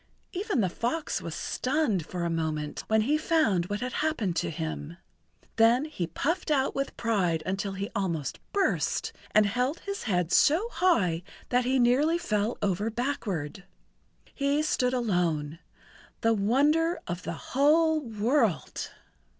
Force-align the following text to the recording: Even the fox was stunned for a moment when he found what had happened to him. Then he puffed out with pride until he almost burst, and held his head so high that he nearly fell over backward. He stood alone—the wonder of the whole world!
Even 0.31 0.61
the 0.61 0.67
fox 0.69 1.21
was 1.21 1.35
stunned 1.35 2.07
for 2.07 2.23
a 2.25 2.29
moment 2.31 2.83
when 2.87 3.01
he 3.01 3.19
found 3.19 3.67
what 3.67 3.81
had 3.81 3.93
happened 3.93 4.35
to 4.37 4.49
him. 4.49 4.97
Then 5.57 5.85
he 5.85 6.07
puffed 6.07 6.49
out 6.49 6.73
with 6.73 6.97
pride 6.97 7.43
until 7.45 7.73
he 7.73 7.87
almost 7.95 8.39
burst, 8.51 9.13
and 9.29 9.45
held 9.45 9.81
his 9.81 10.01
head 10.05 10.31
so 10.31 10.69
high 10.71 11.21
that 11.49 11.65
he 11.65 11.77
nearly 11.77 12.17
fell 12.17 12.57
over 12.63 12.89
backward. 12.89 13.63
He 14.33 14.63
stood 14.63 14.95
alone—the 14.95 16.33
wonder 16.33 16.99
of 17.05 17.21
the 17.21 17.33
whole 17.53 17.99
world! 18.01 18.89